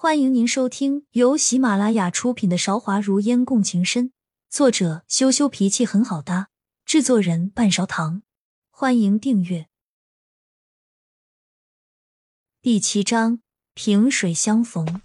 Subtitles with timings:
[0.00, 4.10] 欢迎您收听由喜马拉雅出品的《韶华如烟共情深》，
[4.48, 6.50] 作者羞羞脾气很好搭，
[6.84, 8.22] 制作人半勺糖。
[8.70, 9.66] 欢迎订阅。
[12.62, 13.40] 第七章，
[13.74, 15.02] 萍水相逢。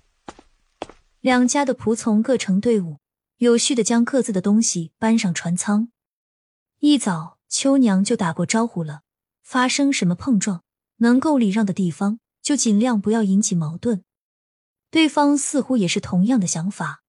[1.22, 3.00] 两家的仆从各成队伍，
[3.38, 5.90] 有序的将各自的东西搬上船舱。
[6.82, 9.02] 一早，秋娘就打过招呼了，
[9.42, 10.62] 发生什么碰撞，
[10.98, 14.04] 能够礼让的地方，就尽量不要引起矛盾。
[14.94, 17.02] 对方似乎也是同样的想法，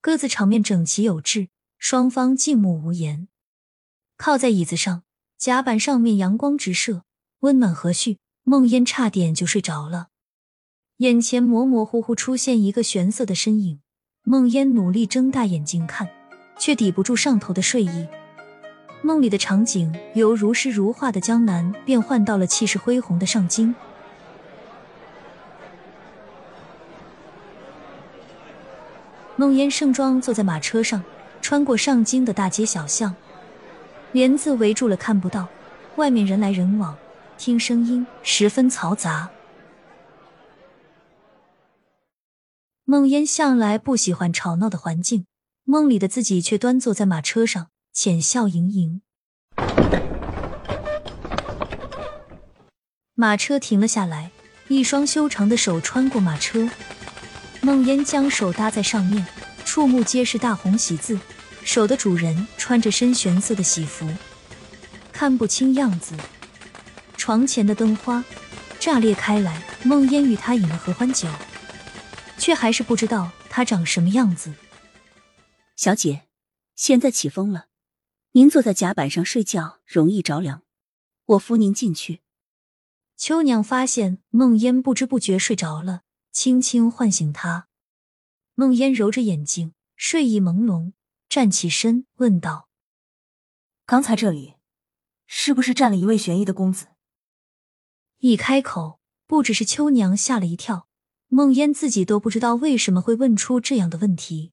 [0.00, 3.28] 鸽子场面整齐有致，双方静默无言。
[4.16, 5.02] 靠在椅子上，
[5.36, 7.04] 甲板上面阳光直射，
[7.40, 8.16] 温暖和煦。
[8.44, 10.08] 梦烟差点就睡着了，
[10.96, 13.80] 眼前模模糊糊出现一个玄色的身影。
[14.22, 16.08] 梦烟努力睁大眼睛看，
[16.58, 18.08] 却抵不住上头的睡意。
[19.02, 23.74] 梦里的场景由如诗如画的江南变换到了气势恢宏的上京。
[29.36, 31.02] 梦烟盛装坐在马车上，
[31.42, 33.14] 穿过上京的大街小巷，
[34.12, 35.48] 帘子围住了看不到，
[35.96, 36.96] 外面人来人往，
[37.36, 39.30] 听声音十分嘈杂。
[42.84, 45.26] 梦烟向来不喜欢吵闹的环境，
[45.64, 49.02] 梦里的自己却端坐在马车上，浅笑盈盈。
[53.16, 54.30] 马车停了下来，
[54.68, 56.68] 一双修长的手穿过马车。
[57.64, 59.26] 梦烟将手搭在上面，
[59.64, 61.18] 触目皆是大红喜字。
[61.64, 64.06] 手的主人穿着深玄色的喜服，
[65.10, 66.14] 看不清样子。
[67.16, 68.22] 床前的灯花
[68.78, 71.26] 炸裂开来，梦烟与他饮了合欢酒，
[72.36, 74.52] 却还是不知道他长什么样子。
[75.74, 76.24] 小姐，
[76.76, 77.68] 现在起风了，
[78.32, 80.60] 您坐在甲板上睡觉容易着凉，
[81.24, 82.20] 我扶您进去。
[83.16, 86.02] 秋娘发现梦烟不知不觉睡着了。
[86.34, 87.68] 轻轻唤醒他，
[88.54, 90.92] 梦烟揉着眼睛，睡意朦胧，
[91.28, 92.68] 站起身问道
[93.86, 94.56] ：“刚才这里
[95.28, 96.88] 是不是站了一位玄异的公子？”
[98.18, 100.88] 一开口，不只是秋娘吓了一跳，
[101.28, 104.52] 梦烟自己都不知道为什么会问出这样的问题。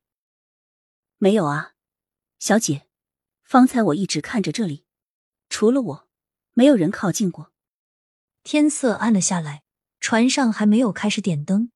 [1.18, 1.74] 没有啊，
[2.38, 2.88] 小姐，
[3.44, 4.86] 方才我一直看着这里，
[5.50, 6.08] 除了我，
[6.54, 7.52] 没有人靠近过。
[8.44, 9.64] 天色暗了下来。
[10.02, 11.72] 船上还没有开始点灯，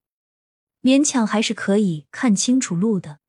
[0.81, 3.19] 勉强还是可以看清楚路的。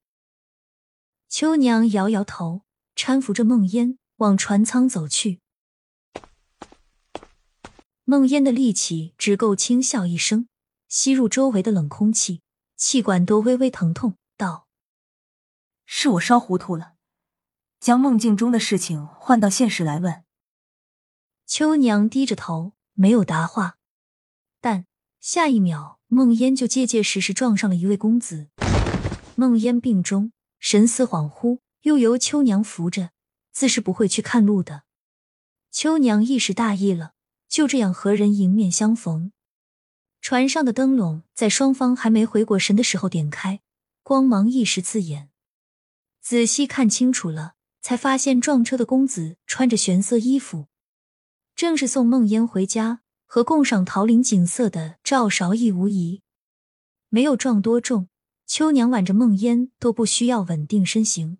[1.28, 2.62] 秋娘摇摇头，
[2.96, 5.40] 搀扶着梦烟往船舱走去。
[8.04, 10.48] 梦烟的力气只够轻笑一声，
[10.88, 12.40] 吸入周围的冷空气，
[12.76, 14.66] 气管都微微疼痛，道
[15.84, 16.94] ：“是我烧糊涂了，
[17.78, 20.24] 将梦境中的事情换到现实来问。”
[21.44, 23.75] 秋娘低着头，没有答话。
[24.60, 24.86] 但
[25.20, 28.48] 下一秒，梦烟就结结实实撞上了一位公子。
[29.34, 33.10] 梦烟病中，神思恍惚，又由秋娘扶着，
[33.52, 34.84] 自是不会去看路的。
[35.70, 37.12] 秋娘一时大意了，
[37.48, 39.32] 就这样和人迎面相逢。
[40.20, 43.60] 船上的灯笼在双方还没回过神的时候点开，
[44.02, 45.30] 光芒一时刺眼。
[46.20, 50.66] 仔细看清楚了，才发现撞车的公子穿着玄色衣服，
[51.54, 53.02] 正是送梦烟回家。
[53.36, 56.22] 和共赏桃林景色的赵韶义无疑，
[57.10, 58.08] 没有撞多重，
[58.46, 61.36] 秋娘挽着梦烟都不需要稳定身形。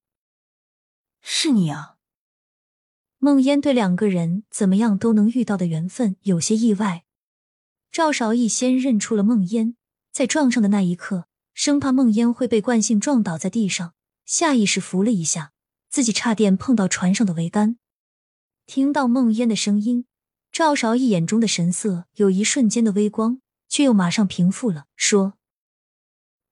[1.22, 1.96] 是你啊！
[3.16, 7.06] 梦烟对两个人怎么样都能遇到的缘分有些意外。
[7.90, 9.74] 赵韶义先认出了梦烟，
[10.12, 13.94] 在撞上的那一刻，生怕梦烟会被惯性撞倒在地上，
[14.26, 15.54] 下意识扶了一下，
[15.88, 17.78] 自己差点碰到船上的桅杆。
[18.66, 20.04] 听到梦烟的声音。
[20.56, 25.34] 赵韶义眼中的神色有一瞬间的微光，却又马上平复了，说：“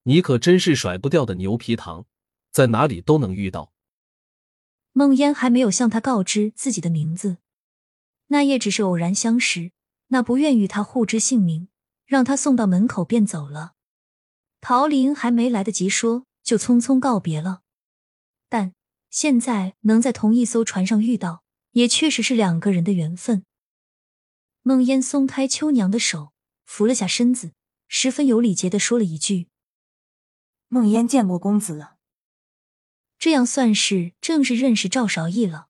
[0.05, 2.05] 你可真是甩不掉的牛皮糖，
[2.51, 3.73] 在哪里都能遇到。”
[4.93, 7.39] 梦烟还没有向他告知自己的名字，
[8.27, 9.73] 那夜只是偶然相识，
[10.09, 11.69] 那不愿与他互知姓名，
[12.05, 13.73] 让他送到门口便走了。
[14.61, 17.63] 陶林还没来得及说，就匆匆告别了。
[18.51, 18.75] 但
[19.09, 23.47] 现在能在同一艘船上遇到，也确实是两个人的缘分。
[24.67, 26.33] 梦烟松开秋娘的手，
[26.65, 27.53] 扶了下身子，
[27.87, 29.49] 十分有礼节的说了一句
[30.69, 31.99] ：“孟烟见过公子了。”
[33.21, 35.69] 这样算是正式认识赵少义了。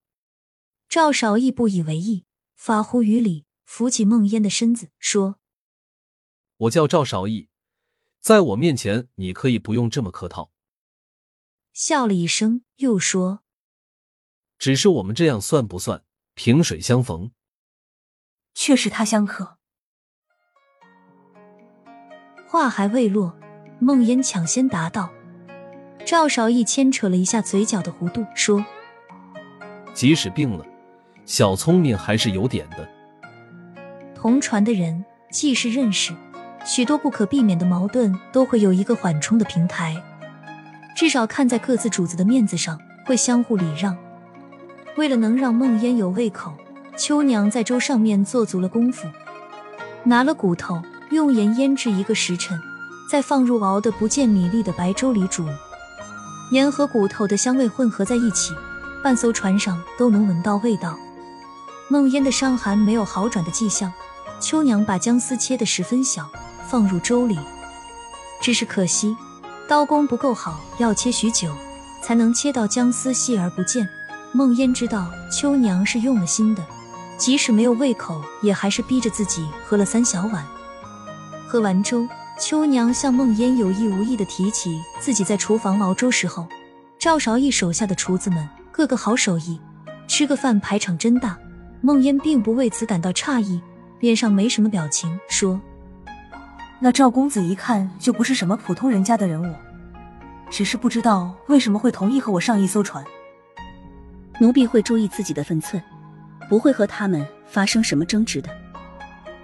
[0.88, 2.24] 赵少义不以为意，
[2.54, 5.40] 发乎于礼，扶起孟烟的身子，说
[6.58, 7.48] ：“我叫赵少义，
[8.20, 10.52] 在我面前你可以不用这么客套。”
[11.74, 13.42] 笑了一声，又说
[14.56, 16.04] ：“只是我们这样算不算
[16.34, 17.32] 萍水相逢？”
[18.54, 19.56] 却是他相克。
[22.46, 23.36] 话还未落，
[23.80, 25.10] 梦烟抢先答道。
[26.06, 28.64] 赵少义牵扯了一下嘴角的弧度，说
[29.94, 30.64] ：“即使病了，
[31.24, 32.88] 小聪明还是有点的。
[34.14, 36.14] 同船的人既是认识，
[36.64, 39.96] 许多不可避免的矛盾都会有一个缓冲的平台，
[40.94, 43.96] 至少看在各自主子的面子上，会相互礼让。
[44.96, 46.52] 为了能让梦烟有胃口，
[46.96, 49.08] 秋娘在粥上面做足了功夫，
[50.04, 50.80] 拿了骨头，
[51.10, 52.60] 用盐腌制一个时辰，
[53.10, 55.44] 再放入熬得不见米粒的白粥里煮。”
[56.52, 58.54] 盐和骨头的香味混合在一起，
[59.02, 60.96] 半艘船上都能闻到味道。
[61.88, 63.92] 孟烟的伤寒没有好转的迹象，
[64.40, 66.28] 秋娘把姜丝切得十分小，
[66.68, 67.38] 放入粥里。
[68.40, 69.16] 只是可惜，
[69.66, 71.52] 刀工不够好，要切许久
[72.02, 73.88] 才能切到姜丝细而不见。
[74.32, 76.62] 孟烟知道秋娘是用了心的，
[77.16, 80.44] 即使没有胃口，也还是逼着自己喝了三小碗。
[81.46, 82.08] 喝完粥。
[82.36, 86.48] 秋娘向梦烟有意无意的提起自己在厨房熬粥时候，
[86.98, 89.60] 赵韶义手下的厨子们个个好手艺，
[90.08, 91.38] 吃个饭排场真大。
[91.80, 93.60] 梦烟并不为此感到诧异，
[94.00, 95.60] 脸上没什么表情，说
[96.80, 99.54] ：“那赵公子一看就不是什么普通人家的人物，
[100.50, 103.04] 只是不知道为什么会同意和我上一艘船。
[104.40, 105.80] 奴婢会注意自己的分寸，
[106.54, 108.48] 不会和他们发生什么争执的。”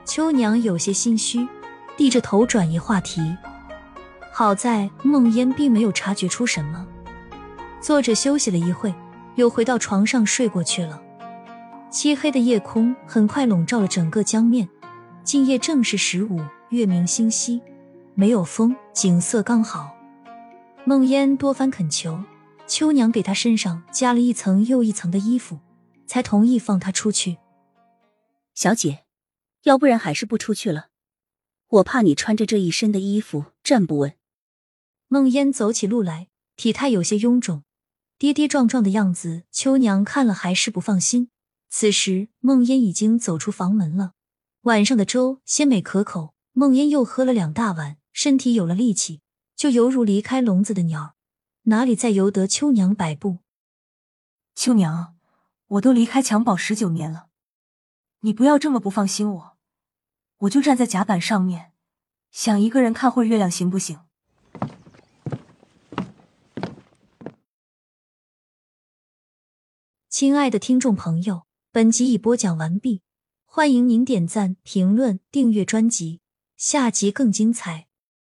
[0.06, 1.48] 秋娘有些心虚。
[1.96, 3.20] 低着头转移话题，
[4.32, 6.86] 好在梦烟并没有察觉出什么，
[7.78, 8.94] 坐着休息了一会，
[9.34, 11.02] 又回到床上睡过去了。
[11.90, 14.66] 漆黑的夜空很快笼罩了整个江面，
[15.24, 16.40] 今夜正是十五，
[16.70, 17.60] 月明星稀，
[18.14, 19.90] 没有风，景色刚好。
[20.86, 22.18] 梦烟多番恳求
[22.66, 25.58] 秋娘给她身上加了一层又一层的衣服，
[26.10, 27.38] 才同意放她出去。
[28.52, 29.04] 小姐，
[29.62, 30.88] 要不然还是不出去了。
[31.68, 34.16] 我怕你穿着这一身的衣服站不稳。
[35.06, 36.26] 孟烟走起路来，
[36.56, 37.62] 体态有些臃肿，
[38.18, 41.30] 跌跌撞撞的样子，秋娘看了还是不放心。
[41.68, 44.14] 此时，孟烟已经走出房门了。
[44.62, 49.20] 晚上的粥鲜美可口，孟烟又喝了两大碗，身体有了力气，
[49.54, 51.14] 就犹如离开笼子的鸟，
[51.62, 53.38] 哪里再由得秋娘摆布？
[54.56, 55.14] 秋娘，
[55.70, 57.28] 我都离开襁褓十九年了，
[58.20, 59.56] 你不要这么不放心我。
[60.38, 61.72] 我就站在甲板上面，
[62.32, 64.00] 想一个人看会月亮，行不行？
[70.08, 73.02] 亲爱的听众朋友，本集已播讲完毕，
[73.44, 76.20] 欢迎您点赞、评论、订阅专辑，
[76.56, 77.89] 下集更精彩。